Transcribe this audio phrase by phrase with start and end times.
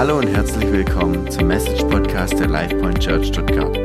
[0.00, 3.76] Hallo und herzlich willkommen zum Message Podcast der LifePoint Church Stuttgart.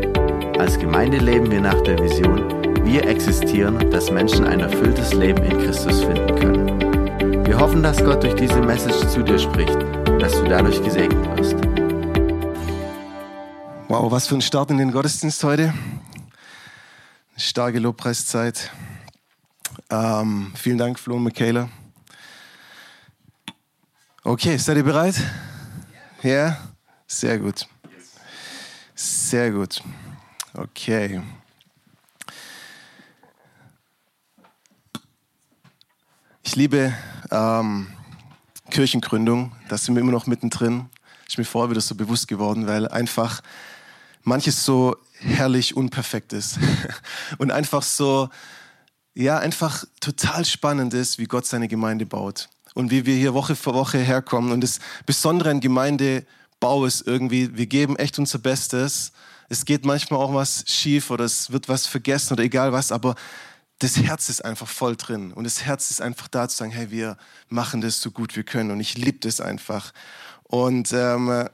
[0.58, 2.40] Als Gemeinde leben wir nach der Vision,
[2.86, 7.46] wir existieren, dass Menschen ein erfülltes Leben in Christus finden können.
[7.46, 11.38] Wir hoffen, dass Gott durch diese Message zu dir spricht und dass du dadurch gesegnet
[11.38, 11.56] wirst.
[13.90, 15.64] Wow, was für ein Start in den Gottesdienst heute.
[15.64, 15.76] Eine
[17.36, 18.72] starke Lobpreiszeit.
[19.90, 21.68] Ähm, vielen Dank, Flo und Michaela.
[24.24, 25.16] Okay, seid ihr bereit?
[26.26, 26.58] Ja?
[27.06, 27.68] Sehr gut.
[28.96, 29.84] Sehr gut.
[30.56, 31.22] Okay.
[36.42, 36.92] Ich liebe
[37.30, 37.94] ähm,
[38.72, 39.52] Kirchengründung.
[39.70, 40.90] Da sind wir immer noch mittendrin.
[41.28, 43.42] Ist mir vorher wieder so bewusst geworden, weil einfach
[44.24, 46.58] manches so herrlich unperfekt ist.
[47.38, 48.30] Und einfach so,
[49.14, 53.56] ja, einfach total spannend ist, wie Gott seine Gemeinde baut und wie wir hier Woche
[53.56, 54.52] für Woche herkommen.
[54.52, 59.14] Und das Besondere an Gemeindebau ist irgendwie, wir geben echt unser Bestes.
[59.50, 63.16] Es geht manchmal auch was schief oder es wird was vergessen oder egal was, aber
[63.80, 65.32] das Herz ist einfach voll drin.
[65.32, 67.18] Und das Herz ist einfach da zu sagen, hey, wir
[67.50, 68.72] machen das so gut wir können.
[68.72, 69.94] Und ich liebe das einfach.
[70.44, 71.48] Und ähm,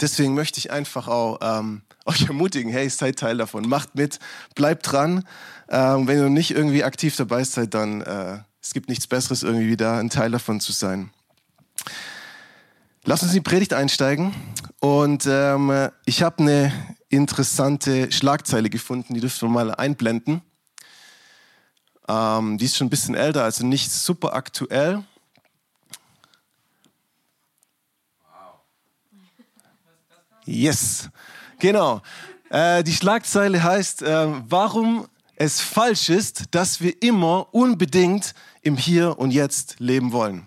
[0.00, 3.68] deswegen möchte ich einfach auch ähm, euch ermutigen, hey, seid Teil davon.
[3.68, 4.18] Macht mit,
[4.54, 5.26] bleibt dran.
[5.70, 8.02] Ähm, wenn ihr nicht irgendwie aktiv dabei seid, dann...
[8.02, 11.10] Äh, es gibt nichts Besseres, irgendwie wieder ein Teil davon zu sein.
[13.04, 14.34] Lass uns in die Predigt einsteigen.
[14.80, 16.72] Und ähm, ich habe eine
[17.10, 20.40] interessante Schlagzeile gefunden, die dürfen wir mal einblenden.
[22.08, 25.04] Ähm, die ist schon ein bisschen älter, also nicht super aktuell.
[30.46, 31.10] Yes,
[31.58, 32.00] genau.
[32.48, 39.18] Äh, die Schlagzeile heißt, äh, warum es falsch ist, dass wir immer unbedingt im Hier
[39.18, 40.46] und Jetzt leben wollen.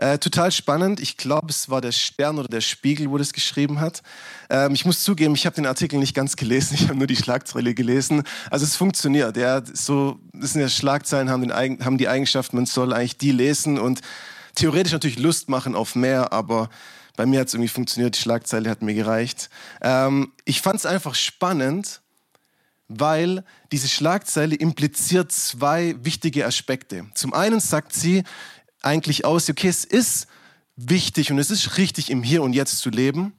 [0.00, 0.98] Äh, total spannend.
[0.98, 4.02] Ich glaube, es war der Stern oder der Spiegel, wo das geschrieben hat.
[4.48, 6.74] Ähm, ich muss zugeben, ich habe den Artikel nicht ganz gelesen.
[6.80, 8.22] Ich habe nur die Schlagzeile gelesen.
[8.50, 9.36] Also es funktioniert.
[9.36, 11.52] Ja, so, das sind ja Schlagzeilen, haben, den,
[11.84, 14.00] haben die Eigenschaft, man soll eigentlich die lesen und
[14.54, 16.70] theoretisch natürlich Lust machen auf mehr, aber
[17.16, 18.16] bei mir hat es irgendwie funktioniert.
[18.16, 19.50] Die Schlagzeile hat mir gereicht.
[19.82, 22.00] Ähm, ich fand es einfach spannend,
[22.90, 27.06] weil diese Schlagzeile impliziert zwei wichtige Aspekte.
[27.14, 28.24] Zum einen sagt sie
[28.82, 30.26] eigentlich aus, okay, es ist
[30.74, 33.32] wichtig und es ist richtig, im Hier und Jetzt zu leben.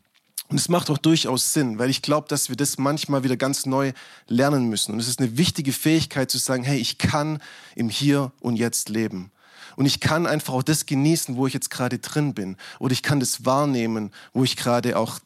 [0.47, 3.65] Und es macht auch durchaus Sinn, weil ich glaube, dass wir das manchmal wieder ganz
[3.65, 3.91] neu
[4.27, 4.93] lernen müssen.
[4.93, 7.41] Und es ist eine wichtige Fähigkeit zu sagen, hey, ich kann
[7.75, 9.31] im Hier und Jetzt leben.
[9.75, 12.57] Und ich kann einfach auch das genießen, wo ich jetzt gerade drin bin.
[12.79, 15.19] Oder ich kann das wahrnehmen, wo ich gerade auch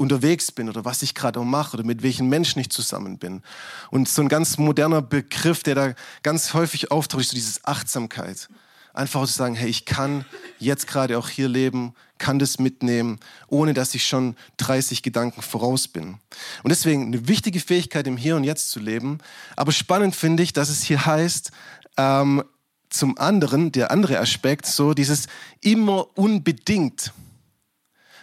[0.00, 3.42] unterwegs bin oder was ich gerade mache oder mit welchen Menschen ich zusammen bin.
[3.90, 8.48] Und so ein ganz moderner Begriff, der da ganz häufig auftaucht, ist so dieses Achtsamkeit.
[8.94, 10.24] Einfach zu sagen, hey, ich kann
[10.58, 15.86] jetzt gerade auch hier leben, kann das mitnehmen, ohne dass ich schon 30 Gedanken voraus
[15.86, 16.16] bin.
[16.62, 19.18] Und deswegen eine wichtige Fähigkeit, im Hier und Jetzt zu leben.
[19.54, 21.52] Aber spannend finde ich, dass es hier heißt,
[21.98, 22.42] ähm,
[22.88, 25.26] zum anderen, der andere Aspekt, so dieses
[25.60, 27.12] immer unbedingt.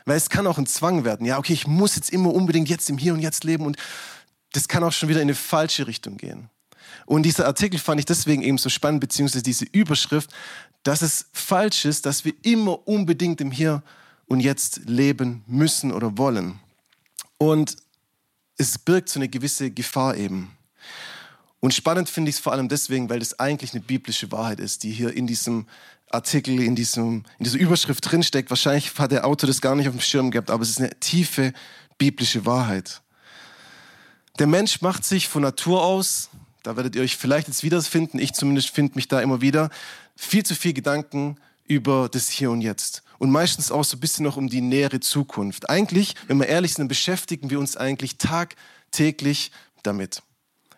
[0.07, 1.25] Weil es kann auch ein Zwang werden.
[1.25, 3.75] Ja, okay, ich muss jetzt immer unbedingt jetzt im Hier und Jetzt leben und
[4.53, 6.49] das kann auch schon wieder in eine falsche Richtung gehen.
[7.05, 10.29] Und dieser Artikel fand ich deswegen eben so spannend, beziehungsweise diese Überschrift,
[10.83, 13.83] dass es falsch ist, dass wir immer unbedingt im Hier
[14.27, 16.57] und Jetzt leben müssen oder wollen.
[17.37, 17.75] Und
[18.57, 20.56] es birgt so eine gewisse Gefahr eben.
[21.59, 24.83] Und spannend finde ich es vor allem deswegen, weil das eigentlich eine biblische Wahrheit ist,
[24.83, 25.65] die hier in diesem
[26.09, 28.49] Artikel, in, diesem, in dieser Überschrift drinsteckt.
[28.49, 30.97] Wahrscheinlich hat der Autor das gar nicht auf dem Schirm gehabt, aber es ist eine
[30.99, 31.53] tiefe
[31.97, 33.01] biblische Wahrheit.
[34.39, 36.29] Der Mensch macht sich von Natur aus,
[36.61, 39.69] da werdet ihr euch vielleicht jetzt wiederfinden, ich zumindest finde mich da immer wieder,
[40.15, 43.03] viel zu viel Gedanken über das Hier und Jetzt.
[43.19, 45.69] Und meistens auch so ein bisschen noch um die nähere Zukunft.
[45.69, 49.51] Eigentlich, wenn wir ehrlich sind, beschäftigen wir uns eigentlich tagtäglich
[49.81, 50.21] damit.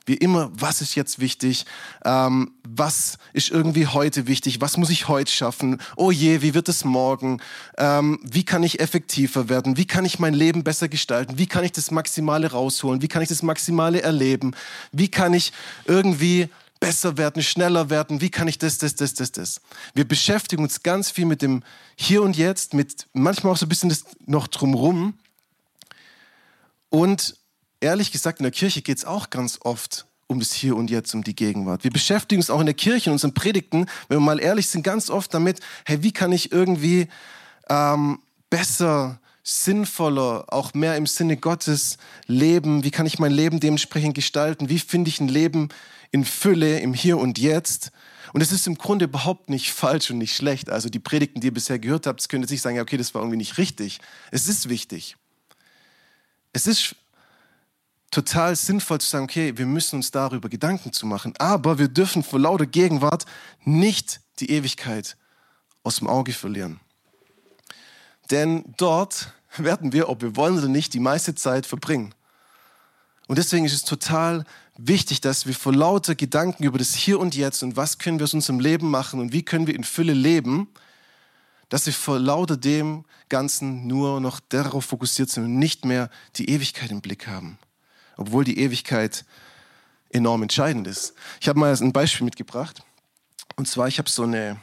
[0.10, 1.68] Wie immer, was ist jetzt wichtig?
[2.04, 4.60] Ähm, was ist irgendwie heute wichtig?
[4.60, 5.80] Was muss ich heute schaffen?
[5.98, 7.40] Oh je, wie wird es morgen?
[7.78, 9.78] Ähm, wie kann ich effektiver werden?
[9.78, 11.38] Wie kann ich mein Leben besser gestalten?
[11.38, 13.04] Wie kann ich das Maximale rausholen?
[13.04, 14.56] Wie kann ich das Maximale erleben?
[14.92, 15.54] Wie kann ich
[15.86, 18.20] irgendwie besser werden, schneller werden?
[18.20, 19.62] Wie kann ich das, das, das, das, das?
[19.94, 21.62] Wir beschäftigen uns ganz viel mit dem
[21.96, 25.20] Hier und Jetzt, mit manchmal auch so ein bisschen das noch drumrum.
[26.90, 27.36] Und
[27.82, 31.14] ehrlich gesagt, in der Kirche geht es auch ganz oft um das Hier und Jetzt,
[31.16, 31.84] um die Gegenwart.
[31.84, 34.84] Wir beschäftigen uns auch in der Kirche, in unseren Predigten, wenn wir mal ehrlich sind,
[34.84, 37.08] ganz oft damit, hey, wie kann ich irgendwie
[37.68, 41.98] ähm, besser sinnvoller, auch mehr im Sinne Gottes
[42.28, 42.84] leben?
[42.84, 44.70] Wie kann ich mein Leben dementsprechend gestalten?
[44.70, 45.70] Wie finde ich ein Leben
[46.12, 47.92] in Fülle, im Hier und Jetzt?
[48.32, 50.70] Und es ist im Grunde überhaupt nicht falsch und nicht schlecht.
[50.70, 53.16] Also die Predigten, die ihr bisher gehört habt, könnt ihr nicht sagen, ja, okay, das
[53.16, 54.00] war irgendwie nicht richtig.
[54.30, 55.16] Es ist wichtig.
[56.54, 56.96] Es ist
[58.12, 62.24] total sinnvoll zu sagen, okay, wir müssen uns darüber Gedanken zu machen, aber wir dürfen
[62.24, 63.26] vor lauter Gegenwart
[63.64, 65.18] nicht die Ewigkeit
[65.84, 66.80] aus dem Auge verlieren.
[68.32, 72.14] Denn dort werden wir, ob wir wollen oder nicht, die meiste Zeit verbringen.
[73.28, 74.44] Und deswegen ist es total
[74.76, 78.24] wichtig, dass wir vor lauter Gedanken über das Hier und Jetzt und was können wir
[78.24, 80.68] aus unserem Leben machen und wie können wir in Fülle leben,
[81.70, 86.50] dass wir vor lauter dem Ganzen nur noch darauf fokussiert sind und nicht mehr die
[86.50, 87.60] Ewigkeit im Blick haben.
[88.20, 89.24] Obwohl die Ewigkeit
[90.10, 91.14] enorm entscheidend ist.
[91.40, 92.84] Ich habe mal ein Beispiel mitgebracht.
[93.56, 94.58] Und zwar, ich habe so, eine,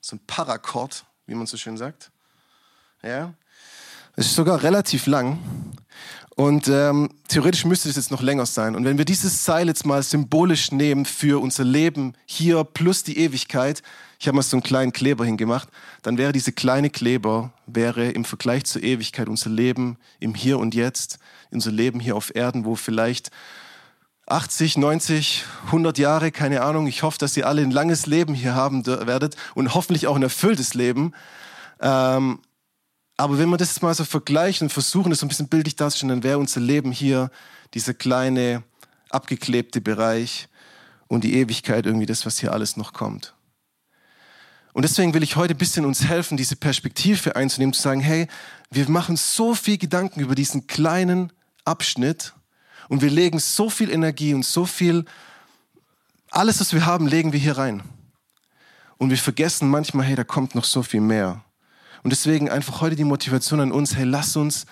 [0.00, 2.10] so ein Paracord, wie man so schön sagt.
[3.00, 3.32] Ja.
[4.16, 5.38] Es ist sogar relativ lang.
[6.34, 8.74] Und ähm, theoretisch müsste es jetzt noch länger sein.
[8.74, 13.18] Und wenn wir dieses Seil jetzt mal symbolisch nehmen für unser Leben hier plus die
[13.18, 13.82] Ewigkeit,
[14.24, 15.68] ich habe mal so einen kleinen Kleber hingemacht,
[16.00, 20.74] dann wäre diese kleine Kleber, wäre im Vergleich zur Ewigkeit unser Leben im Hier und
[20.74, 21.18] Jetzt,
[21.50, 23.30] unser Leben hier auf Erden, wo vielleicht
[24.26, 26.86] 80, 90, 100 Jahre, keine Ahnung.
[26.86, 30.22] Ich hoffe, dass ihr alle ein langes Leben hier haben werdet und hoffentlich auch ein
[30.22, 31.12] erfülltes Leben.
[31.80, 32.38] Ähm,
[33.18, 36.08] aber wenn wir das mal so vergleichen und versuchen, das so ein bisschen bildlich darzustellen,
[36.08, 37.30] dann wäre unser Leben hier
[37.74, 38.62] dieser kleine,
[39.10, 40.48] abgeklebte Bereich
[41.08, 43.33] und die Ewigkeit irgendwie das, was hier alles noch kommt.
[44.74, 48.26] Und deswegen will ich heute ein bisschen uns helfen, diese Perspektive einzunehmen, zu sagen, hey,
[48.70, 51.32] wir machen so viel Gedanken über diesen kleinen
[51.64, 52.34] Abschnitt
[52.88, 55.04] und wir legen so viel Energie und so viel,
[56.32, 57.84] alles, was wir haben, legen wir hier rein.
[58.98, 61.44] Und wir vergessen manchmal, hey, da kommt noch so viel mehr.
[62.02, 64.66] Und deswegen einfach heute die Motivation an uns, hey, lass uns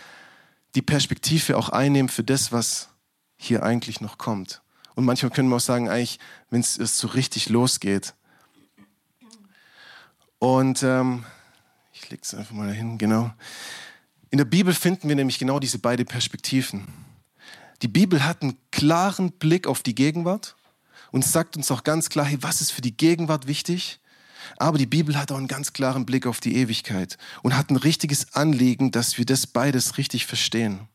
[0.75, 2.89] die Perspektive auch einnehmen für das, was
[3.37, 4.63] hier eigentlich noch kommt.
[4.97, 6.19] Und manchmal können wir auch sagen, eigentlich,
[6.51, 8.15] wenn es so richtig losgeht.
[10.43, 11.25] Und ähm,
[11.93, 13.31] ich lege es einfach mal dahin, genau.
[14.31, 16.89] In der Bibel finden wir nämlich genau diese beiden Perspektiven.
[17.83, 20.57] Die Bibel hat einen klaren Blick auf die Gegenwart
[21.13, 24.01] und sagt uns auch ganz klar, hey, was ist für die Gegenwart wichtig
[24.57, 27.77] aber die Bibel hat auch einen ganz klaren Blick auf die Ewigkeit und hat ein
[27.77, 30.89] richtiges Anliegen, dass wir das beides richtig verstehen.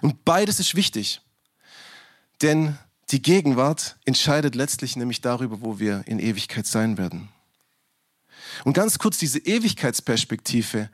[0.00, 1.20] Und beides ist wichtig,
[2.42, 2.78] denn
[3.10, 7.28] die Gegenwart entscheidet letztlich nämlich darüber, wo wir in Ewigkeit sein werden.
[8.64, 10.90] Und ganz kurz, diese Ewigkeitsperspektive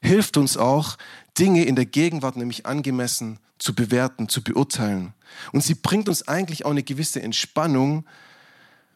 [0.00, 0.96] hilft uns auch,
[1.38, 5.14] Dinge in der Gegenwart nämlich angemessen zu bewerten, zu beurteilen.
[5.52, 8.04] Und sie bringt uns eigentlich auch eine gewisse Entspannung,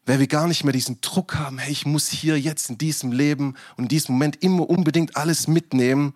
[0.05, 3.13] weil wir gar nicht mehr diesen Druck haben, hey, ich muss hier jetzt in diesem
[3.13, 6.15] Leben und in diesem Moment immer unbedingt alles mitnehmen.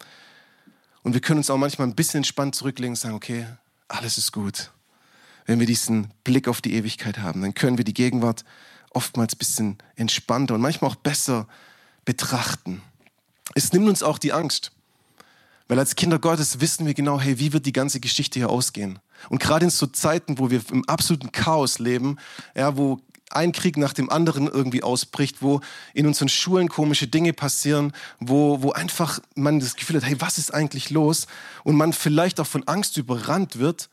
[1.03, 3.47] Und wir können uns auch manchmal ein bisschen entspannt zurücklegen und sagen, okay,
[3.89, 4.71] alles ist gut.
[5.47, 8.45] Wenn wir diesen Blick auf die Ewigkeit haben, dann können wir die Gegenwart
[8.91, 11.49] oftmals ein bisschen entspannter und manchmal auch besser
[12.11, 12.83] betrachten.
[13.55, 14.73] Es nimmt uns auch die Angst.
[15.69, 18.99] Weil als Kinder Gottes wissen wir genau, hey, wie wird die ganze Geschichte hier ausgehen?
[19.29, 22.17] Und gerade in so Zeiten, wo wir im absoluten Chaos leben,
[22.57, 22.99] ja, wo
[23.31, 25.61] ein Krieg nach dem anderen irgendwie ausbricht, wo
[25.95, 30.37] in unseren Schulen komische Dinge passieren, wo, wo einfach man das Gefühl hat, hey, was
[30.37, 31.29] ist eigentlich los?
[31.63, 33.89] Und man vielleicht auch von Angst überrannt wird,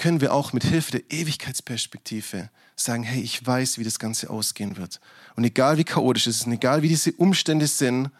[0.00, 4.78] können wir auch mit Hilfe der Ewigkeitsperspektive sagen, hey, ich weiß, wie das Ganze ausgehen
[4.78, 4.98] wird.
[5.36, 8.10] Und egal wie chaotisch es ist und egal wie diese Umstände sind,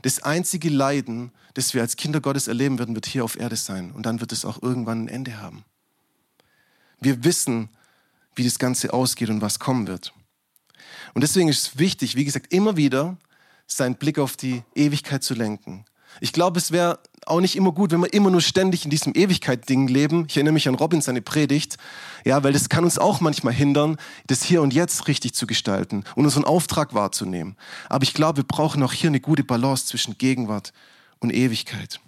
[0.00, 3.92] das einzige Leiden, das wir als Kinder Gottes erleben werden, wird hier auf Erde sein.
[3.92, 5.66] Und dann wird es auch irgendwann ein Ende haben.
[7.00, 7.68] Wir wissen,
[8.34, 10.14] wie das Ganze ausgeht und was kommen wird.
[11.12, 13.18] Und deswegen ist es wichtig, wie gesagt, immer wieder
[13.66, 15.84] seinen Blick auf die Ewigkeit zu lenken.
[16.20, 19.12] Ich glaube, es wäre auch nicht immer gut, wenn wir immer nur ständig in diesem
[19.14, 20.26] Ewigkeit-Ding leben.
[20.28, 21.76] Ich erinnere mich an Robin, seine Predigt.
[22.24, 23.96] Ja, weil das kann uns auch manchmal hindern,
[24.28, 27.56] das Hier und Jetzt richtig zu gestalten und unseren Auftrag wahrzunehmen.
[27.88, 30.72] Aber ich glaube, wir brauchen auch hier eine gute Balance zwischen Gegenwart
[31.18, 32.00] und Ewigkeit.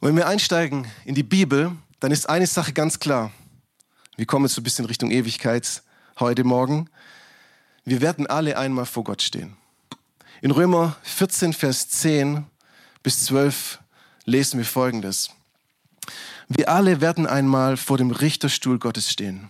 [0.00, 3.32] Und wenn wir einsteigen in die Bibel, dann ist eine Sache ganz klar.
[4.16, 5.82] Wir kommen jetzt so ein bisschen Richtung Ewigkeit
[6.18, 6.88] heute Morgen.
[7.84, 9.56] Wir werden alle einmal vor Gott stehen.
[10.40, 12.46] In Römer 14, Vers 10
[13.08, 13.78] bis 12
[14.26, 15.30] lesen wir Folgendes.
[16.46, 19.48] Wir alle werden einmal vor dem Richterstuhl Gottes stehen.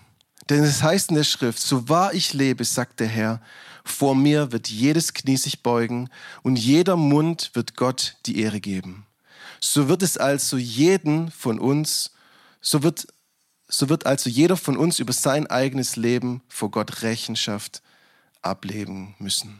[0.48, 3.42] Denn es heißt in der Schrift, so wahr ich lebe, sagt der Herr,
[3.82, 6.08] vor mir wird jedes Knie sich beugen
[6.44, 9.06] und jeder Mund wird Gott die Ehre geben.
[9.58, 12.12] So wird es also jeden von uns,
[12.60, 13.08] so wird
[13.66, 17.82] so wird also jeder von uns über sein eigenes Leben vor Gott Rechenschaft
[18.40, 19.58] ablegen müssen.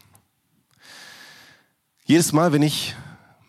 [2.05, 2.95] Jedes Mal, wenn ich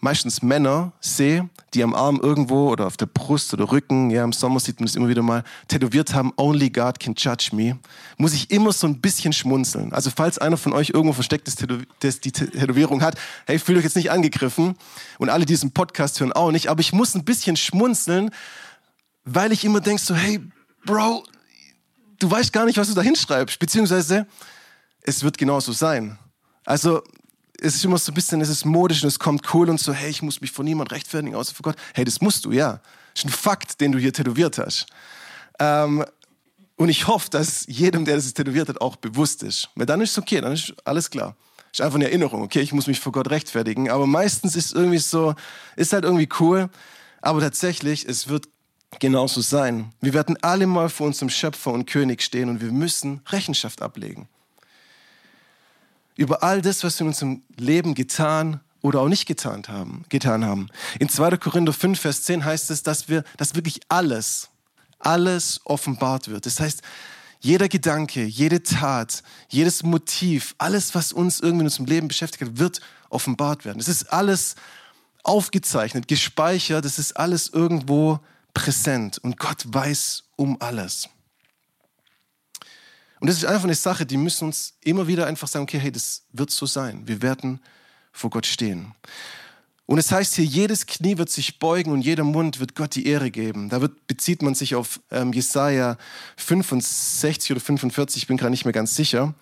[0.02, 4.34] meistens Männer sehe, die am Arm irgendwo oder auf der Brust oder Rücken, ja, im
[4.34, 7.78] Sommer sieht man das immer wieder mal, tätowiert haben, Only God can judge me,
[8.18, 9.94] muss ich immer so ein bisschen schmunzeln.
[9.94, 13.16] Also falls einer von euch irgendwo verstecktes Tätow die Tätowierung hat,
[13.46, 14.76] hey, fühlt euch jetzt nicht angegriffen
[15.18, 18.32] und alle diesen Podcast hören auch nicht, aber ich muss ein bisschen schmunzeln,
[19.26, 20.40] weil ich immer denke so, hey,
[20.86, 21.24] Bro,
[22.20, 24.26] du weißt gar nicht, was du da hinschreibst, beziehungsweise
[25.02, 26.18] es wird genauso sein.
[26.66, 27.04] Also
[27.62, 29.94] es ist immer so ein bisschen, es ist modisch und es kommt cool und so,
[29.94, 31.76] hey, ich muss mich vor niemand rechtfertigen, außer vor Gott.
[31.94, 32.82] Hey, das musst du, ja.
[33.14, 34.86] Das ist ein Fakt, den du hier tätowiert hast.
[35.60, 36.06] Ähm,
[36.76, 39.70] und ich hoffe, dass jedem, der das tätowiert hat, auch bewusst ist.
[39.76, 41.36] Weil dann ist es okay, dann ist alles klar.
[41.72, 43.90] Ist einfach eine Erinnerung, okay, ich muss mich vor Gott rechtfertigen.
[43.90, 45.36] Aber meistens ist es irgendwie so,
[45.76, 46.70] ist halt irgendwie cool.
[47.22, 48.48] Aber tatsächlich, es wird
[49.00, 49.94] genauso sein.
[50.02, 54.30] Wir werden alle mal vor unserem Schöpfer und König stehen und wir müssen Rechenschaft ablegen
[56.20, 60.04] über all das, was wir in unserem Leben getan oder auch nicht getan haben.
[60.10, 60.68] Getan haben.
[61.00, 61.38] In 2.
[61.38, 64.50] Korinther 5, Vers 10 heißt es, dass wir, dass wirklich alles,
[65.00, 66.46] alles offenbart wird.
[66.46, 66.82] Das heißt,
[67.40, 72.82] jeder Gedanke, jede Tat, jedes Motiv, alles, was uns irgendwie in unserem Leben beschäftigt, wird
[73.10, 73.80] offenbart werden.
[73.80, 74.56] Es ist alles
[75.24, 78.20] aufgezeichnet, gespeichert, es ist alles irgendwo
[78.54, 81.08] präsent und Gott weiß um alles.
[83.20, 85.92] Und das ist einfach eine Sache, die müssen uns immer wieder einfach sagen, okay, hey,
[85.92, 87.08] das wird so sein.
[87.08, 87.60] Wir werden
[88.12, 88.94] vor Gott stehen.
[89.90, 93.08] Und es heißt hier, jedes Knie wird sich beugen und jeder Mund wird Gott die
[93.08, 93.70] Ehre geben.
[93.70, 95.98] Da wird, bezieht man sich auf ähm, Jesaja
[96.38, 99.34] 65 oder 45, ich bin gerade nicht mehr ganz sicher.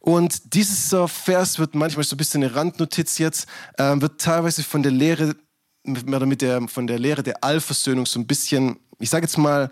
[0.00, 3.46] Und dieses äh, Vers wird manchmal so ein bisschen eine Randnotiz jetzt,
[3.78, 5.36] äh, wird teilweise von der Lehre,
[5.84, 9.70] mit der, von der Lehre der Allversöhnung so ein bisschen, ich sage jetzt mal,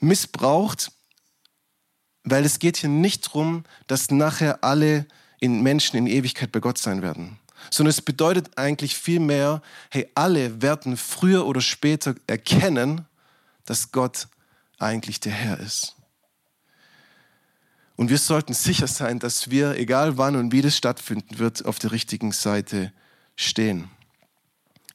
[0.00, 0.90] missbraucht.
[2.24, 5.06] Weil es geht hier nicht darum, dass nachher alle
[5.40, 7.38] in Menschen in Ewigkeit bei Gott sein werden.
[7.70, 13.06] Sondern es bedeutet eigentlich viel mehr, hey, alle werden früher oder später erkennen,
[13.66, 14.28] dass Gott
[14.78, 15.96] eigentlich der Herr ist.
[17.96, 21.78] Und wir sollten sicher sein, dass wir, egal wann und wie das stattfinden wird, auf
[21.78, 22.92] der richtigen Seite
[23.36, 23.88] stehen.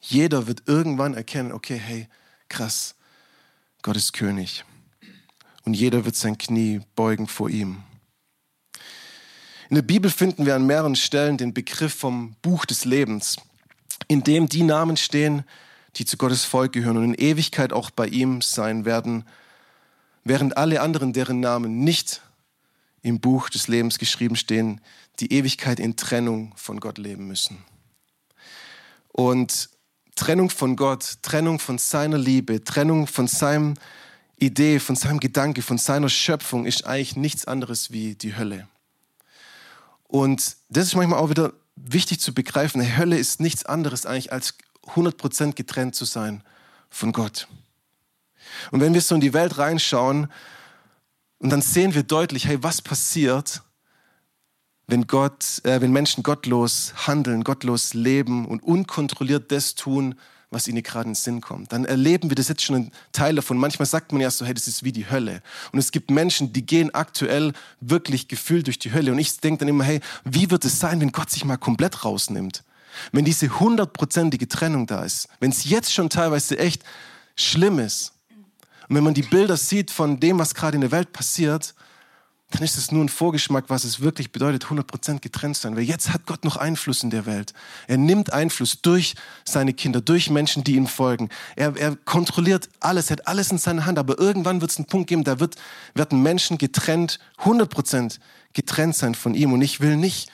[0.01, 2.07] Jeder wird irgendwann erkennen, okay, hey,
[2.49, 2.95] krass,
[3.81, 4.65] Gott ist König
[5.69, 7.83] und jeder wird sein Knie beugen vor ihm.
[9.69, 13.35] In der Bibel finden wir an mehreren Stellen den Begriff vom Buch des Lebens,
[14.07, 15.43] in dem die Namen stehen,
[15.97, 19.25] die zu Gottes Volk gehören und in Ewigkeit auch bei ihm sein werden,
[20.23, 22.23] während alle anderen, deren Namen nicht
[23.03, 24.81] im Buch des Lebens geschrieben stehen,
[25.19, 27.63] die Ewigkeit in Trennung von Gott leben müssen.
[29.09, 29.69] Und
[30.15, 33.75] Trennung von Gott, Trennung von seiner Liebe, Trennung von seinem
[34.39, 38.67] Idee, von seinem Gedanke, von seiner Schöpfung ist eigentlich nichts anderes wie die Hölle.
[40.07, 42.81] Und das ist manchmal auch wieder wichtig zu begreifen.
[42.81, 44.55] Die Hölle ist nichts anderes eigentlich als
[44.95, 46.43] 100% getrennt zu sein
[46.89, 47.47] von Gott.
[48.71, 50.27] Und wenn wir so in die Welt reinschauen,
[51.39, 53.61] und dann sehen wir deutlich, hey, was passiert,
[54.87, 60.15] wenn Gott, äh, wenn Menschen gottlos handeln, gottlos leben und unkontrolliert das tun,
[60.51, 61.71] was ihnen gerade in den Sinn kommt.
[61.71, 63.57] Dann erleben wir das jetzt schon ein Teil davon.
[63.57, 65.41] Manchmal sagt man ja so, hey, das ist wie die Hölle.
[65.71, 69.11] Und es gibt Menschen, die gehen aktuell wirklich gefühlt durch die Hölle.
[69.11, 72.03] Und ich denke dann immer, hey, wie wird es sein, wenn Gott sich mal komplett
[72.03, 72.63] rausnimmt?
[73.11, 75.29] Wenn diese hundertprozentige Trennung da ist.
[75.39, 76.83] Wenn es jetzt schon teilweise echt
[77.35, 78.13] schlimm ist.
[78.87, 81.75] Und wenn man die Bilder sieht von dem, was gerade in der Welt passiert,
[82.51, 85.75] dann ist es nur ein Vorgeschmack, was es wirklich bedeutet, 100% getrennt sein.
[85.75, 87.53] Weil jetzt hat Gott noch Einfluss in der Welt.
[87.87, 89.13] Er nimmt Einfluss durch
[89.45, 91.29] seine Kinder, durch Menschen, die ihm folgen.
[91.55, 93.99] Er, er kontrolliert alles, er hat alles in seiner Hand.
[93.99, 95.57] Aber irgendwann wird es einen Punkt geben, da wird,
[95.93, 98.17] werden Menschen getrennt, 100%
[98.53, 99.53] getrennt sein von ihm.
[99.53, 100.31] Und ich will nicht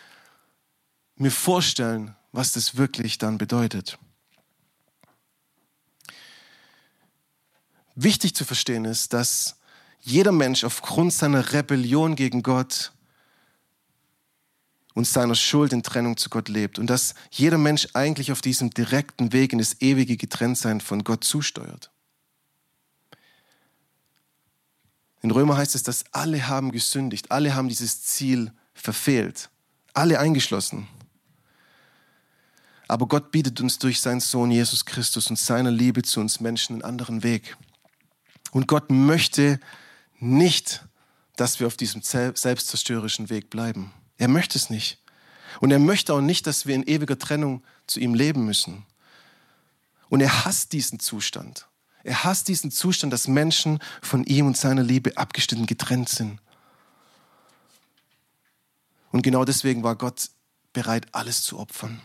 [1.17, 3.98] mir vorstellen, was das wirklich dann bedeutet.
[7.95, 9.57] Wichtig zu verstehen ist, dass
[10.05, 12.91] jeder Mensch aufgrund seiner Rebellion gegen Gott
[14.93, 18.69] und seiner Schuld in Trennung zu Gott lebt und dass jeder Mensch eigentlich auf diesem
[18.69, 21.89] direkten Weg in das ewige Getrenntsein von Gott zusteuert.
[25.24, 29.50] In Römer heißt es, dass alle haben gesündigt, alle haben dieses Ziel verfehlt,
[29.95, 30.88] alle eingeschlossen.
[32.88, 36.74] Aber Gott bietet uns durch seinen Sohn Jesus Christus und seiner Liebe zu uns Menschen
[36.74, 37.57] einen anderen Weg.
[38.51, 39.59] Und Gott möchte
[40.19, 40.86] nicht,
[41.36, 43.91] dass wir auf diesem selbstzerstörerischen Weg bleiben.
[44.17, 45.00] Er möchte es nicht.
[45.60, 48.86] Und er möchte auch nicht, dass wir in ewiger Trennung zu ihm leben müssen.
[50.10, 51.67] Und er hasst diesen Zustand.
[52.03, 56.39] Er hasst diesen Zustand, dass Menschen von ihm und seiner Liebe abgeschnitten getrennt sind.
[59.12, 60.29] Und genau deswegen war Gott
[60.74, 62.01] bereit, alles zu opfern.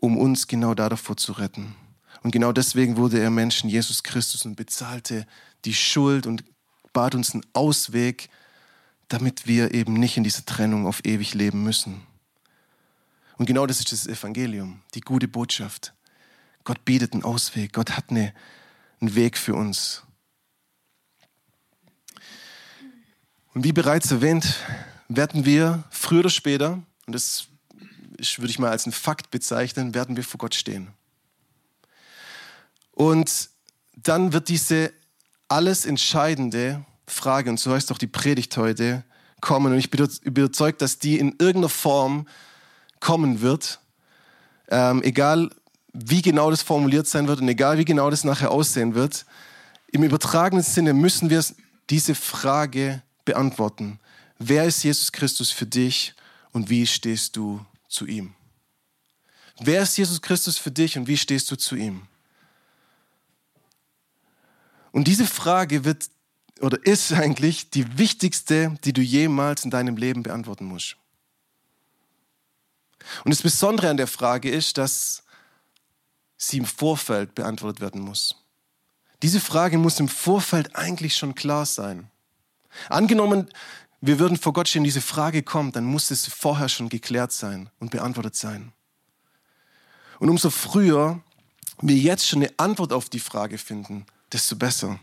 [0.00, 1.74] um uns genau davor zu retten.
[2.22, 5.26] Und genau deswegen wurde er Mensch in Jesus Christus und bezahlte
[5.64, 6.44] die Schuld und
[6.92, 8.28] bat uns einen Ausweg,
[9.08, 12.02] damit wir eben nicht in dieser Trennung auf ewig leben müssen.
[13.36, 15.94] Und genau das ist das Evangelium, die gute Botschaft.
[16.64, 18.34] Gott bietet einen Ausweg, Gott hat eine,
[19.00, 20.02] einen Weg für uns.
[23.54, 24.56] Und wie bereits erwähnt,
[25.08, 27.48] werden wir früher oder später, und das
[28.36, 30.88] würde ich mal als einen Fakt bezeichnen, werden wir vor Gott stehen.
[32.92, 33.50] Und
[33.96, 34.92] dann wird diese
[35.48, 39.04] alles entscheidende Frage, und so heißt auch die Predigt heute,
[39.40, 39.72] kommen.
[39.72, 42.26] Und ich bin überzeugt, dass die in irgendeiner Form
[43.00, 43.80] kommen wird.
[44.70, 45.50] Ähm, egal
[45.92, 49.24] wie genau das formuliert sein wird und egal wie genau das nachher aussehen wird.
[49.90, 51.42] Im übertragenen Sinne müssen wir
[51.88, 53.98] diese Frage beantworten.
[54.38, 56.14] Wer ist Jesus Christus für dich
[56.52, 58.34] und wie stehst du zu ihm?
[59.60, 62.02] Wer ist Jesus Christus für dich und wie stehst du zu ihm?
[64.92, 66.10] Und diese Frage wird
[66.60, 70.96] oder ist eigentlich die wichtigste, die du jemals in deinem Leben beantworten musst.
[73.24, 75.22] Und das Besondere an der Frage ist, dass
[76.36, 78.36] sie im Vorfeld beantwortet werden muss.
[79.22, 82.10] Diese Frage muss im Vorfeld eigentlich schon klar sein.
[82.88, 83.48] Angenommen,
[84.00, 87.70] wir würden vor Gott stehen, diese Frage kommt, dann muss es vorher schon geklärt sein
[87.80, 88.72] und beantwortet sein.
[90.20, 91.20] Und umso früher
[91.80, 94.98] wir jetzt schon eine Antwort auf die Frage finden, desto besser.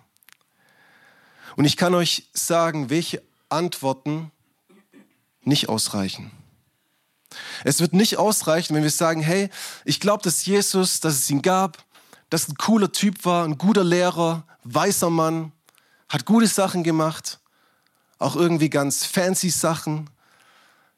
[1.56, 4.32] Und ich kann euch sagen, welche Antworten
[5.42, 6.32] nicht ausreichen.
[7.64, 9.50] Es wird nicht ausreichen, wenn wir sagen, hey,
[9.84, 11.84] ich glaube, dass Jesus, dass es ihn gab,
[12.30, 15.52] dass ein cooler Typ war, ein guter Lehrer, weißer Mann,
[16.10, 17.40] hat gute Sachen gemacht,
[18.20, 20.10] auch irgendwie ganz fancy Sachen.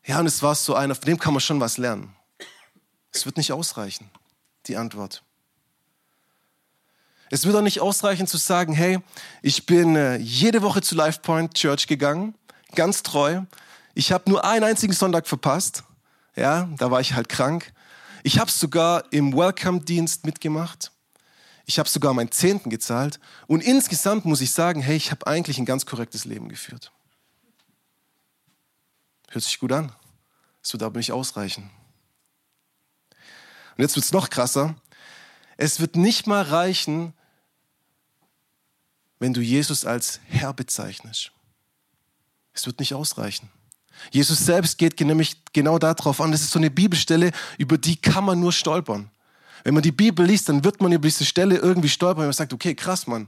[0.05, 2.15] Ja, und es war so einer, von dem kann man schon was lernen.
[3.11, 4.09] Es wird nicht ausreichen,
[4.67, 5.23] die Antwort.
[7.29, 8.99] Es wird auch nicht ausreichen zu sagen, hey,
[9.41, 12.35] ich bin äh, jede Woche zu Life Point Church gegangen,
[12.75, 13.41] ganz treu.
[13.95, 15.83] Ich habe nur einen einzigen Sonntag verpasst.
[16.35, 17.73] Ja, da war ich halt krank.
[18.23, 20.91] Ich habe sogar im Welcome-Dienst mitgemacht.
[21.65, 23.19] Ich habe sogar meinen Zehnten gezahlt.
[23.47, 26.91] Und insgesamt muss ich sagen, hey, ich habe eigentlich ein ganz korrektes Leben geführt.
[29.29, 29.91] Hört sich gut an.
[30.63, 31.69] Es wird aber nicht ausreichen.
[33.77, 34.75] Und jetzt wird es noch krasser.
[35.57, 37.13] Es wird nicht mal reichen,
[39.19, 41.31] wenn du Jesus als Herr bezeichnest.
[42.53, 43.49] Es wird nicht ausreichen.
[44.11, 46.31] Jesus selbst geht nämlich genau darauf an.
[46.31, 49.09] Das ist so eine Bibelstelle, über die kann man nur stolpern.
[49.63, 52.33] Wenn man die Bibel liest, dann wird man über diese Stelle irgendwie stolpern und man
[52.33, 53.27] sagt, okay, krass, Mann.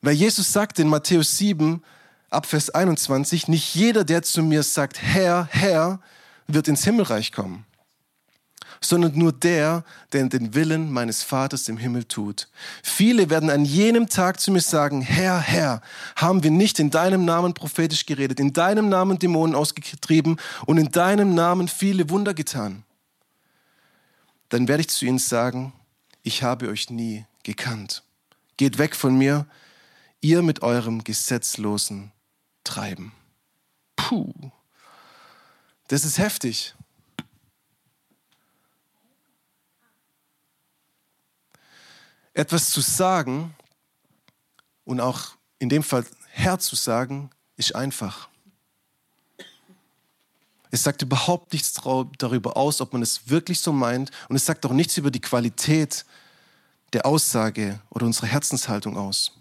[0.00, 1.82] Weil Jesus sagt in Matthäus 7,
[2.30, 6.00] ab Vers 21, nicht jeder, der zu mir sagt, Herr, Herr,
[6.46, 7.66] wird ins Himmelreich kommen
[8.80, 12.48] sondern nur der, der den Willen meines Vaters im Himmel tut.
[12.82, 15.82] Viele werden an jenem Tag zu mir sagen, Herr, Herr,
[16.16, 20.90] haben wir nicht in deinem Namen prophetisch geredet, in deinem Namen Dämonen ausgetrieben und in
[20.90, 22.84] deinem Namen viele Wunder getan?
[24.48, 25.72] Dann werde ich zu ihnen sagen,
[26.22, 28.02] ich habe euch nie gekannt.
[28.56, 29.46] Geht weg von mir,
[30.20, 32.12] ihr mit eurem gesetzlosen
[32.64, 33.12] Treiben.
[33.96, 34.32] Puh,
[35.88, 36.74] das ist heftig.
[42.38, 43.52] Etwas zu sagen
[44.84, 48.28] und auch in dem Fall Herr zu sagen, ist einfach.
[50.70, 54.12] Es sagt überhaupt nichts darüber aus, ob man es wirklich so meint.
[54.28, 56.04] Und es sagt auch nichts über die Qualität
[56.92, 59.32] der Aussage oder unserer Herzenshaltung aus.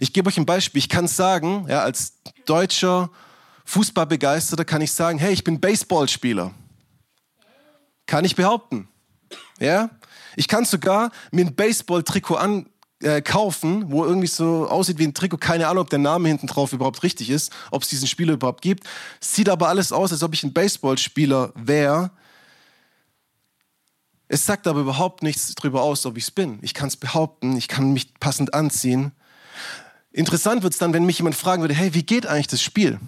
[0.00, 0.80] Ich gebe euch ein Beispiel.
[0.80, 3.08] Ich kann sagen, ja, als deutscher
[3.66, 6.52] Fußballbegeisterter kann ich sagen, hey, ich bin Baseballspieler.
[8.06, 8.88] Kann ich behaupten.
[9.60, 9.90] Ja?
[10.36, 12.66] Ich kann sogar mir ein Baseball-Trikot an,
[13.02, 15.38] äh, kaufen, wo irgendwie so aussieht wie ein Trikot.
[15.38, 18.62] Keine Ahnung, ob der Name hinten drauf überhaupt richtig ist, ob es diesen Spieler überhaupt
[18.62, 18.84] gibt.
[19.20, 22.10] Sieht aber alles aus, als ob ich ein Baseballspieler wäre.
[24.28, 26.58] Es sagt aber überhaupt nichts darüber aus, ob ich es bin.
[26.62, 29.12] Ich kann es behaupten, ich kann mich passend anziehen.
[30.12, 33.00] Interessant wird es dann, wenn mich jemand fragen würde, hey, wie geht eigentlich das Spiel?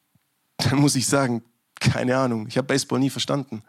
[0.58, 1.42] Dann muss ich sagen,
[1.80, 3.62] keine Ahnung, ich habe Baseball nie verstanden.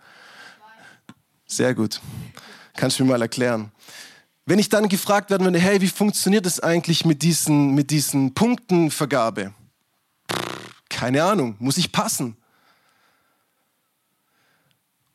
[1.52, 2.00] Sehr gut.
[2.78, 3.74] Kannst du mir mal erklären?
[4.46, 8.34] Wenn ich dann gefragt werden würde, hey, wie funktioniert das eigentlich mit diesen, mit diesen
[8.34, 9.54] Punktenvergabe?
[10.88, 12.38] Keine Ahnung, muss ich passen.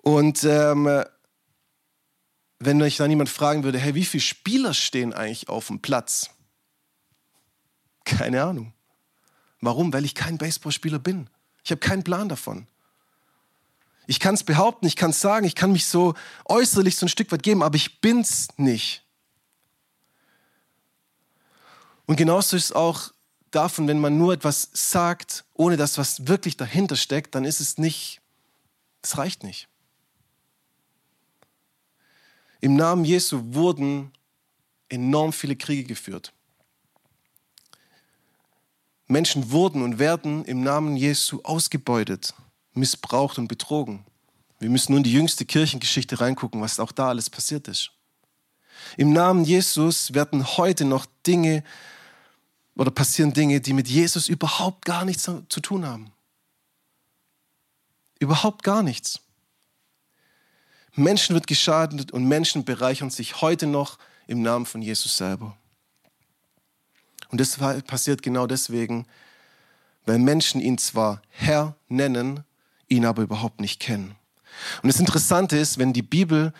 [0.03, 1.05] Und ähm,
[2.59, 6.29] wenn mich dann jemand fragen würde, hey, wie viele Spieler stehen eigentlich auf dem Platz?
[8.05, 8.75] Keine Ahnung.
[9.63, 9.91] Warum?
[9.91, 11.31] Weil ich kein Baseballspieler bin.
[11.65, 12.69] Ich habe keinen Plan davon.
[14.07, 16.15] Ich kann es behaupten, ich kann es sagen, ich kann mich so
[16.45, 19.03] äußerlich so ein Stück weit geben, aber ich bin's nicht.
[22.07, 23.13] Und genauso ist es auch
[23.51, 27.79] davon, wenn man nur etwas sagt, ohne dass was wirklich dahinter steckt, dann ist es
[27.79, 28.21] nicht,
[29.03, 29.69] es reicht nicht.
[32.61, 34.13] Im Namen Jesu wurden
[34.89, 36.33] enorm viele Kriege geführt.
[39.09, 42.35] Menschen wurden und werden im Namen Jesu ausgebeutet,
[42.77, 44.05] missbraucht und betrogen.
[44.59, 47.91] Wir müssen nur in die jüngste Kirchengeschichte reingucken, was auch da alles passiert ist.
[48.97, 51.65] Im Namen Jesus werden heute noch Dinge
[52.75, 56.13] oder passieren Dinge, die mit Jesus überhaupt gar nichts zu tun haben.
[58.19, 59.21] Überhaupt gar nichts.
[60.95, 65.57] Menschen wird geschadet und Menschen bereichern sich heute noch im Namen von Jesus selber.
[67.29, 69.07] Und das passiert genau deswegen,
[70.07, 72.45] weil Menschen ihn zwar Herr nennen,
[72.89, 74.15] ihn aber überhaupt nicht kennen.
[74.83, 76.53] Und das Interessante ist, wenn die Bibel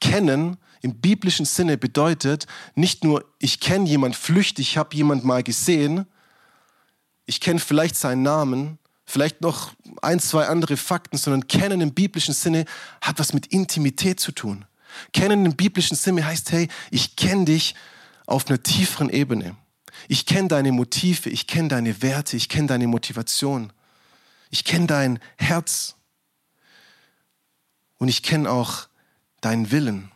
[0.00, 5.42] Kennen im biblischen Sinne bedeutet, nicht nur ich kenne jemand flüchtig, ich habe jemand mal
[5.42, 6.06] gesehen,
[7.26, 12.34] ich kenne vielleicht seinen Namen, vielleicht noch ein, zwei andere Fakten, sondern kennen im biblischen
[12.34, 12.64] Sinne
[13.00, 14.64] hat was mit Intimität zu tun.
[15.12, 17.74] Kennen im biblischen Sinne heißt, hey, ich kenne dich
[18.26, 19.56] auf einer tieferen Ebene.
[20.08, 23.72] Ich kenne deine Motive, ich kenne deine Werte, ich kenne deine Motivation.
[24.54, 25.96] Ich kenne dein Herz.
[27.98, 28.86] Und ich kenne auch
[29.40, 30.12] deinen Willen.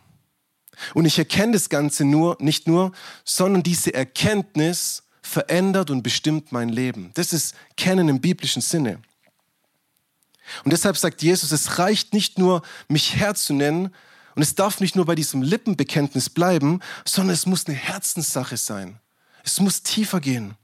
[0.93, 2.93] Und ich erkenne das Ganze nur, nicht nur,
[3.25, 7.11] sondern diese Erkenntnis verändert und bestimmt mein Leben.
[7.15, 9.01] Das ist Kennen im biblischen Sinne.
[10.63, 13.93] Und deshalb sagt Jesus, es reicht nicht nur, mich Herr zu nennen,
[14.35, 19.01] und es darf nicht nur bei diesem Lippenbekenntnis bleiben, sondern es muss eine Herzenssache sein.
[19.43, 20.55] Es muss tiefer gehen.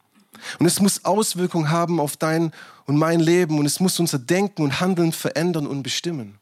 [0.60, 2.52] Und es muss Auswirkungen haben auf dein
[2.86, 3.60] und mein Leben.
[3.60, 6.40] Und es muss unser Denken und Handeln verändern und bestimmen.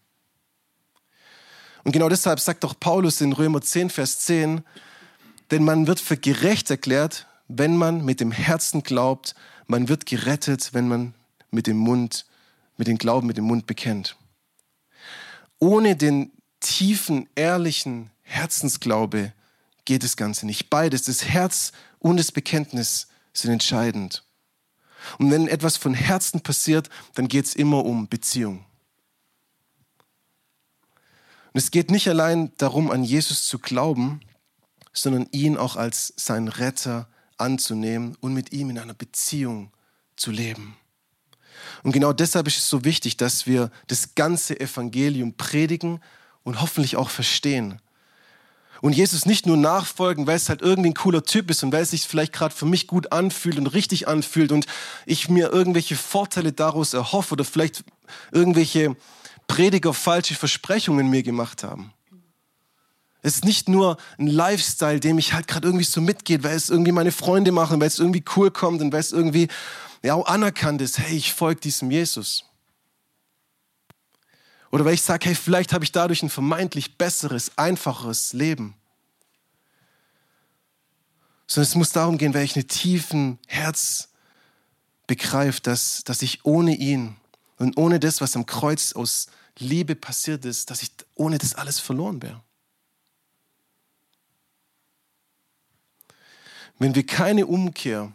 [1.83, 4.63] Und genau deshalb sagt auch Paulus in Römer 10, Vers 10,
[5.51, 9.35] denn man wird für gerecht erklärt, wenn man mit dem Herzen glaubt,
[9.67, 11.13] man wird gerettet, wenn man
[11.51, 12.25] mit dem Mund,
[12.77, 14.15] mit dem Glauben, mit dem Mund bekennt.
[15.59, 19.33] Ohne den tiefen, ehrlichen Herzensglaube
[19.85, 20.69] geht das Ganze nicht.
[20.69, 24.23] Beides, das Herz und das Bekenntnis sind entscheidend.
[25.17, 28.65] Und wenn etwas von Herzen passiert, dann geht es immer um Beziehung.
[31.53, 34.21] Und es geht nicht allein darum, an Jesus zu glauben,
[34.91, 39.71] sondern ihn auch als seinen Retter anzunehmen und mit ihm in einer Beziehung
[40.15, 40.77] zu leben.
[41.83, 46.01] Und genau deshalb ist es so wichtig, dass wir das ganze Evangelium predigen
[46.43, 47.79] und hoffentlich auch verstehen.
[48.83, 51.83] Und Jesus nicht nur nachfolgen, weil es halt irgendwie ein cooler Typ ist und weil
[51.83, 54.65] es sich vielleicht gerade für mich gut anfühlt und richtig anfühlt und
[55.05, 57.85] ich mir irgendwelche Vorteile daraus erhoffe oder vielleicht
[58.33, 58.97] irgendwelche
[59.47, 61.93] Prediger falsche Versprechungen mir gemacht haben.
[63.21, 66.69] Es ist nicht nur ein Lifestyle, dem ich halt gerade irgendwie so mitgeht, weil es
[66.69, 69.47] irgendwie meine Freunde machen, weil es irgendwie cool kommt und weil es irgendwie
[70.03, 72.43] ja, auch anerkannt ist, hey, ich folge diesem Jesus.
[74.73, 78.73] Oder weil ich sage, hey, vielleicht habe ich dadurch ein vermeintlich besseres, einfacheres Leben.
[81.45, 84.09] Sondern es muss darum gehen, weil ich einen tiefen Herz
[85.05, 87.15] begreife, dass, dass ich ohne ihn
[87.59, 89.27] und ohne das, was am Kreuz aus
[89.59, 92.41] Liebe passiert ist, dass ich ohne das alles verloren wäre.
[96.79, 98.11] Wenn wir keine Umkehr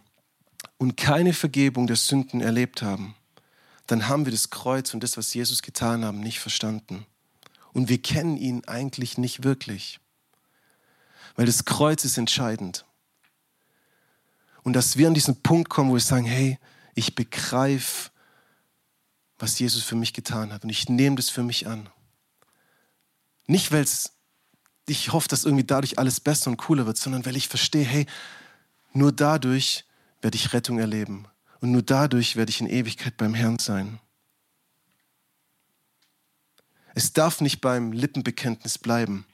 [0.76, 3.14] und keine Vergebung der Sünden erlebt haben,
[3.88, 7.06] dann haben wir das Kreuz und das, was Jesus getan hat, nicht verstanden.
[7.72, 9.98] Und wir kennen ihn eigentlich nicht wirklich.
[11.36, 12.84] Weil das Kreuz ist entscheidend.
[14.62, 16.58] Und dass wir an diesen Punkt kommen, wo wir sagen, hey,
[16.94, 18.10] ich begreife,
[19.38, 21.88] was Jesus für mich getan hat und ich nehme das für mich an.
[23.46, 23.86] Nicht, weil
[24.86, 28.06] ich hoffe, dass irgendwie dadurch alles besser und cooler wird, sondern weil ich verstehe, hey,
[28.92, 29.86] nur dadurch
[30.20, 31.26] werde ich Rettung erleben.
[31.60, 33.98] Und nur dadurch werde ich in Ewigkeit beim Herrn sein.
[36.94, 39.26] Es darf nicht beim Lippenbekenntnis bleiben,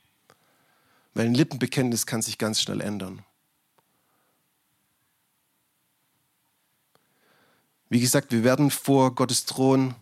[1.15, 3.25] weil ein Lippenbekenntnis kann sich ganz schnell ändern.
[7.89, 9.95] Wie gesagt, wir werden vor Gottes Thron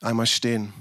[0.00, 0.72] einmal stehen.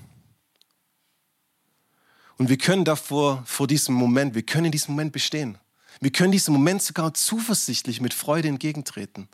[2.37, 5.57] Und wir können davor, vor diesem Moment, wir können in diesem Moment bestehen.
[6.01, 9.29] Wir können diesem Moment sogar zuversichtlich mit Freude entgegentreten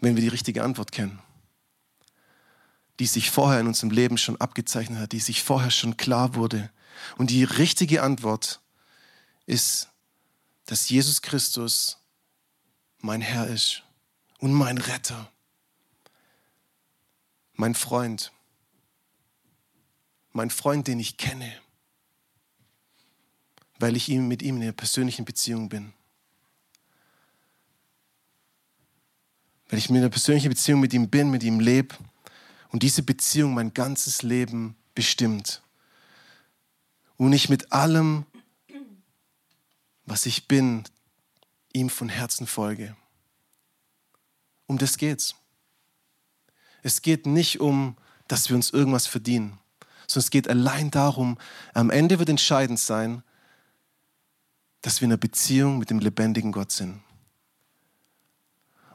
[0.00, 1.18] wenn wir die richtige Antwort kennen,
[2.98, 6.70] die sich vorher in unserem Leben schon abgezeichnet hat, die sich vorher schon klar wurde.
[7.16, 8.60] Und die richtige Antwort
[9.46, 9.88] ist,
[10.66, 11.98] dass Jesus Christus
[12.98, 13.82] mein Herr ist
[14.38, 15.30] und mein Retter,
[17.54, 18.32] mein Freund,
[20.32, 21.52] mein Freund, den ich kenne,
[23.78, 25.92] weil ich mit ihm in einer persönlichen Beziehung bin.
[29.70, 31.94] Weil ich in einer persönlichen Beziehung mit ihm bin, mit ihm lebe
[32.70, 35.62] und diese Beziehung mein ganzes Leben bestimmt.
[37.16, 38.26] Und ich mit allem,
[40.04, 40.84] was ich bin,
[41.72, 42.96] ihm von Herzen folge.
[44.66, 45.36] Um das geht's.
[46.82, 49.58] Es geht nicht um, dass wir uns irgendwas verdienen,
[50.06, 51.38] sondern es geht allein darum,
[51.74, 53.22] am Ende wird entscheidend sein,
[54.80, 57.02] dass wir in einer Beziehung mit dem lebendigen Gott sind.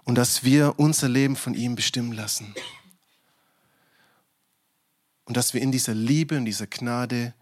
[0.05, 2.55] Und dass wir unser Leben von ihm bestimmen lassen.
[5.25, 7.33] Und dass wir in dieser Liebe und dieser Gnade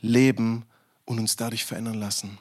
[0.00, 0.66] leben
[1.04, 2.38] und uns dadurch verändern lassen.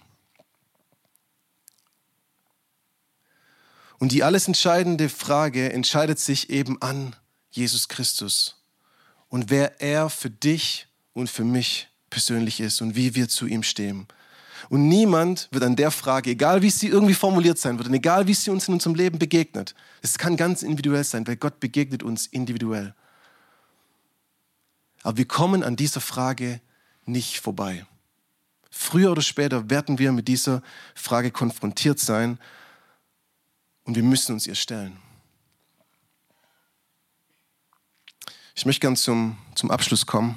[3.99, 7.15] Und die alles entscheidende Frage entscheidet sich eben an
[7.49, 8.61] Jesus Christus
[9.29, 13.63] und wer er für dich und für mich persönlich ist und wie wir zu ihm
[13.63, 14.07] stehen.
[14.69, 18.27] Und niemand wird an der Frage, egal wie sie irgendwie formuliert sein wird und egal
[18.27, 22.03] wie sie uns in unserem Leben begegnet, es kann ganz individuell sein, weil Gott begegnet
[22.03, 22.93] uns individuell.
[25.03, 26.61] Aber wir kommen an dieser Frage
[27.05, 27.85] nicht vorbei.
[28.69, 30.61] Früher oder später werden wir mit dieser
[30.93, 32.37] Frage konfrontiert sein
[33.85, 34.97] und wir müssen uns ihr stellen.
[38.55, 40.35] Ich möchte gern zum, zum Abschluss kommen.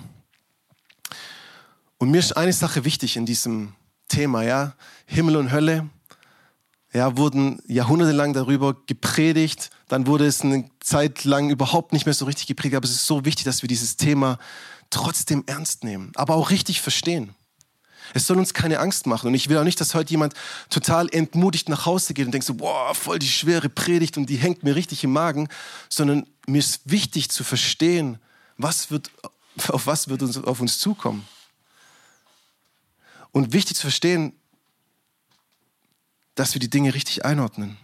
[1.99, 3.75] Und mir ist eine Sache wichtig in diesem
[4.11, 4.75] Thema, ja.
[5.07, 5.89] Himmel und Hölle,
[6.93, 9.71] ja, wurden jahrhundertelang darüber gepredigt.
[9.89, 12.77] Dann wurde es eine Zeit lang überhaupt nicht mehr so richtig gepredigt.
[12.77, 14.39] Aber es ist so wichtig, dass wir dieses Thema
[14.91, 17.35] trotzdem ernst nehmen, aber auch richtig verstehen.
[18.13, 19.29] Es soll uns keine Angst machen.
[19.29, 20.35] Und ich will auch nicht, dass heute jemand
[20.69, 24.37] total entmutigt nach Hause geht und denkt so, boah, voll die schwere Predigt und die
[24.37, 25.49] hängt mir richtig im Magen.
[25.89, 28.19] Sondern mir ist wichtig zu verstehen,
[28.57, 29.13] was wird,
[29.69, 31.25] auf was wird uns, auf uns zukommen.
[33.33, 34.33] Und wichtig zu verstehen,
[36.35, 37.77] dass wir die Dinge richtig einordnen.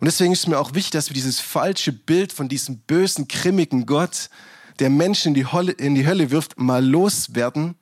[0.00, 3.28] Und deswegen ist es mir auch wichtig, dass wir dieses falsche Bild von diesem bösen,
[3.28, 4.30] grimmigen Gott,
[4.78, 7.76] der Menschen in die, Hölle, in die Hölle wirft, mal loswerden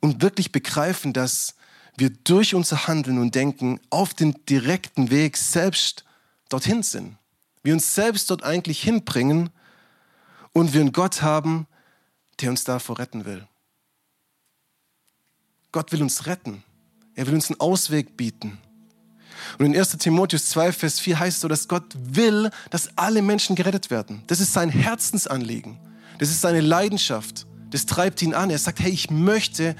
[0.00, 1.54] und wirklich begreifen, dass
[1.96, 6.04] wir durch unser Handeln und Denken auf dem direkten Weg selbst
[6.48, 7.18] dorthin sind.
[7.62, 9.50] Wir uns selbst dort eigentlich hinbringen
[10.52, 11.66] und wir einen Gott haben,
[12.40, 13.47] der uns davor retten will.
[15.72, 16.62] Gott will uns retten.
[17.14, 18.58] Er will uns einen Ausweg bieten.
[19.58, 23.22] Und in 1 Timotheus 2, Vers 4 heißt es so, dass Gott will, dass alle
[23.22, 24.22] Menschen gerettet werden.
[24.26, 25.78] Das ist sein Herzensanliegen.
[26.18, 27.46] Das ist seine Leidenschaft.
[27.70, 28.50] Das treibt ihn an.
[28.50, 29.76] Er sagt, hey, ich möchte,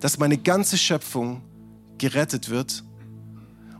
[0.00, 1.42] dass meine ganze Schöpfung
[1.98, 2.84] gerettet wird.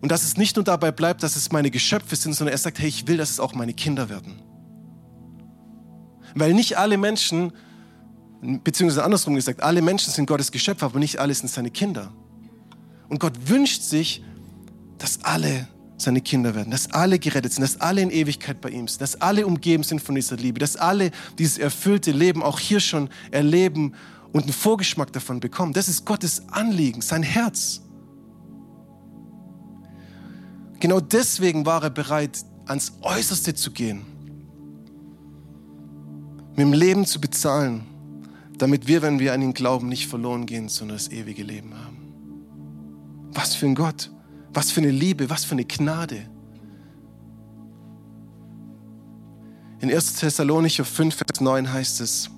[0.00, 2.78] Und dass es nicht nur dabei bleibt, dass es meine Geschöpfe sind, sondern er sagt,
[2.78, 4.40] hey, ich will, dass es auch meine Kinder werden.
[6.34, 7.52] Weil nicht alle Menschen,
[8.40, 12.12] beziehungsweise andersrum gesagt, alle Menschen sind Gottes Geschöpfe, aber nicht alle sind seine Kinder.
[13.08, 14.22] Und Gott wünscht sich,
[14.98, 15.68] dass alle
[15.98, 19.20] seine Kinder werden, dass alle gerettet sind, dass alle in Ewigkeit bei ihm sind, dass
[19.20, 23.94] alle umgeben sind von dieser Liebe, dass alle dieses erfüllte Leben auch hier schon erleben
[24.32, 25.72] und einen Vorgeschmack davon bekommen.
[25.72, 27.80] Das ist Gottes Anliegen, sein Herz.
[30.80, 34.04] Genau deswegen war er bereit, ans Äußerste zu gehen,
[36.50, 37.86] mit dem Leben zu bezahlen,
[38.58, 41.98] damit wir, wenn wir an ihn glauben, nicht verloren gehen, sondern das ewige Leben haben.
[43.32, 44.10] Was für ein Gott.
[44.52, 46.28] Was für eine Liebe, was für eine Gnade.
[49.80, 50.14] In 1.
[50.14, 52.30] Thessalonicher 5, Vers 9 heißt es,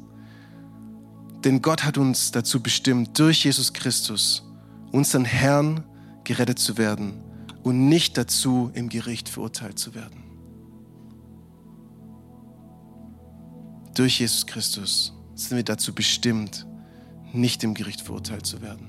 [1.45, 4.43] denn Gott hat uns dazu bestimmt, durch Jesus Christus,
[4.91, 5.85] unseren Herrn,
[6.25, 7.23] gerettet zu werden
[7.63, 10.25] und nicht dazu, im Gericht verurteilt zu werden.
[13.95, 16.67] Durch Jesus Christus sind wir dazu bestimmt,
[17.33, 18.89] nicht im Gericht verurteilt zu werden.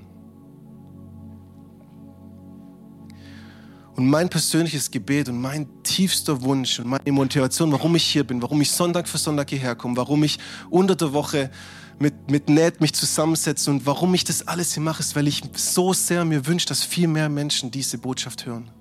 [3.95, 8.41] Und mein persönliches Gebet und mein tiefster Wunsch und meine Motivation, warum ich hier bin,
[8.41, 11.51] warum ich Sonntag für Sonntag hierher komme, warum ich unter der Woche
[11.99, 15.43] mit, mit Ned mich zusammensetze und warum ich das alles hier mache, ist, weil ich
[15.53, 18.71] so sehr mir wünsche, dass viel mehr Menschen diese Botschaft hören.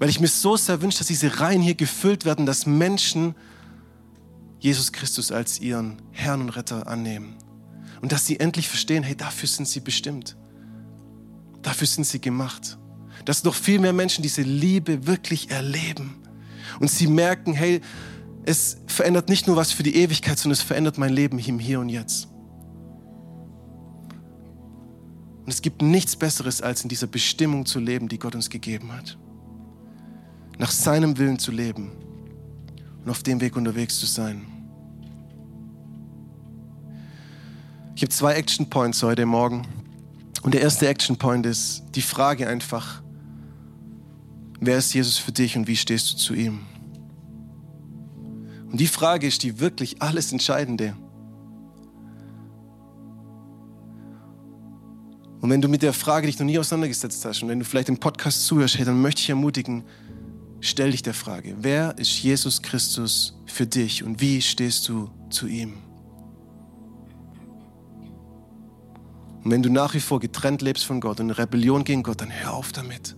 [0.00, 3.36] Weil ich mir so sehr wünsche, dass diese Reihen hier gefüllt werden, dass Menschen
[4.58, 7.36] Jesus Christus als ihren Herrn und Retter annehmen.
[8.00, 10.36] Und dass sie endlich verstehen, hey, dafür sind sie bestimmt.
[11.62, 12.78] Dafür sind sie gemacht
[13.24, 16.16] dass noch viel mehr Menschen diese Liebe wirklich erleben.
[16.80, 17.80] Und sie merken, hey,
[18.44, 21.80] es verändert nicht nur was für die Ewigkeit, sondern es verändert mein Leben im Hier
[21.80, 22.28] und Jetzt.
[25.44, 28.92] Und es gibt nichts Besseres, als in dieser Bestimmung zu leben, die Gott uns gegeben
[28.92, 29.18] hat.
[30.58, 31.92] Nach seinem Willen zu leben.
[33.08, 34.44] Und auf dem Weg unterwegs zu sein.
[37.96, 39.66] Ich habe zwei Action Points heute Morgen.
[40.42, 43.02] Und der erste Action Point ist die Frage einfach,
[44.60, 46.66] wer ist Jesus für dich und wie stehst du zu ihm?
[48.70, 50.94] Und die Frage ist die wirklich alles Entscheidende.
[55.40, 57.88] Und wenn du mit der Frage dich noch nie auseinandergesetzt hast und wenn du vielleicht
[57.88, 59.82] im Podcast zuhörst, hey, dann möchte ich ermutigen,
[60.68, 65.46] stell dich der Frage, wer ist Jesus Christus für dich und wie stehst du zu
[65.46, 65.74] ihm?
[69.44, 72.20] Und wenn du nach wie vor getrennt lebst von Gott und in Rebellion gegen Gott,
[72.20, 73.16] dann hör auf damit.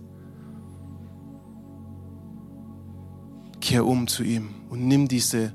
[3.59, 5.53] Kehr um zu ihm und nimm diese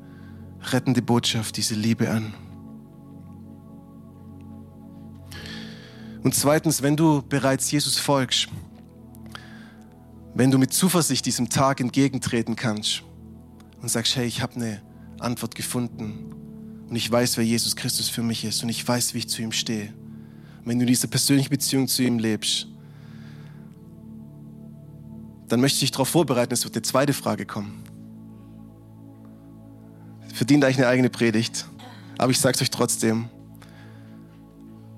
[0.73, 2.35] rettende Botschaft, diese Liebe an.
[6.23, 8.49] Und zweitens, wenn du bereits Jesus folgst,
[10.37, 13.03] wenn du mit Zuversicht diesem Tag entgegentreten kannst
[13.81, 14.83] und sagst, hey, ich habe eine
[15.19, 16.35] Antwort gefunden
[16.91, 19.41] und ich weiß, wer Jesus Christus für mich ist und ich weiß, wie ich zu
[19.41, 19.95] ihm stehe.
[20.67, 22.67] Wenn du diese persönliche Beziehung zu ihm lebst,
[25.49, 27.83] dann möchte ich dich darauf vorbereiten, es wird eine zweite Frage kommen.
[30.35, 31.67] Verdient eigentlich eine eigene Predigt,
[32.19, 33.31] aber ich sage es euch trotzdem.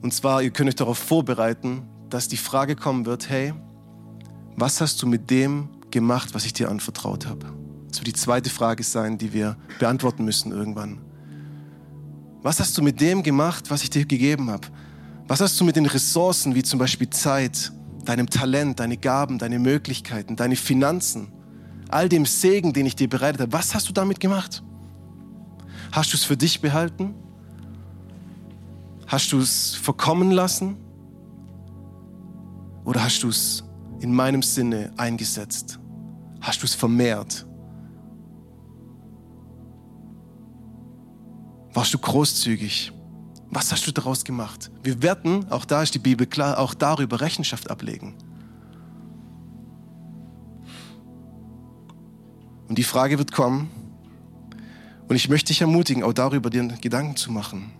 [0.02, 3.54] Und zwar, ihr könnt euch darauf vorbereiten, dass die Frage kommen wird, hey,
[4.60, 7.46] was hast du mit dem gemacht, was ich dir anvertraut habe?
[7.88, 10.98] Das wird die zweite Frage sein, die wir beantworten müssen irgendwann.
[12.42, 14.68] Was hast du mit dem gemacht, was ich dir gegeben habe?
[15.26, 17.72] Was hast du mit den Ressourcen, wie zum Beispiel Zeit,
[18.04, 21.28] deinem Talent, deine Gaben, deine Möglichkeiten, deine Finanzen,
[21.88, 24.62] all dem Segen, den ich dir bereitet habe, was hast du damit gemacht?
[25.92, 27.14] Hast du es für dich behalten?
[29.06, 30.76] Hast du es verkommen lassen?
[32.84, 33.64] Oder hast du es
[34.00, 35.78] in meinem Sinne eingesetzt?
[36.40, 37.46] Hast du es vermehrt?
[41.72, 42.92] Warst du großzügig?
[43.50, 44.70] Was hast du daraus gemacht?
[44.82, 48.14] Wir werden, auch da ist die Bibel klar, auch darüber Rechenschaft ablegen.
[52.68, 53.70] Und die Frage wird kommen,
[55.08, 57.72] und ich möchte dich ermutigen, auch darüber dir Gedanken zu machen.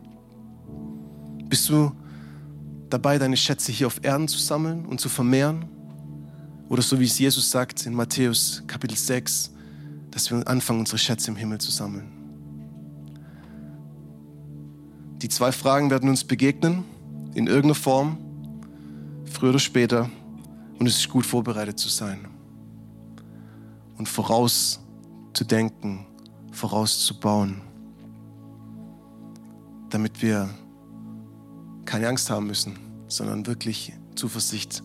[1.45, 1.93] Bist du
[2.89, 5.67] dabei, deine Schätze hier auf Erden zu sammeln und zu vermehren?
[6.69, 9.53] Oder so wie es Jesus sagt in Matthäus Kapitel 6,
[10.11, 12.13] dass wir anfangen, unsere Schätze im Himmel zu sammeln?
[15.23, 16.85] Die zwei Fragen werden uns begegnen,
[17.35, 18.19] in irgendeiner Form,
[19.25, 20.11] früher oder später.
[20.79, 22.29] Und es ist gut vorbereitet zu sein
[23.97, 26.07] und vorauszudenken,
[26.53, 27.63] vorauszubauen,
[29.91, 30.49] damit wir
[31.85, 32.79] keine Angst haben müssen,
[33.09, 34.85] sondern wirklich Zuversicht